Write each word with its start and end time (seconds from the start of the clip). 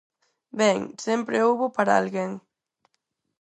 Ben, 0.61 0.79
sempre 1.05 1.43
houbo 1.47 1.65
para 1.77 1.93
alguén. 1.99 2.31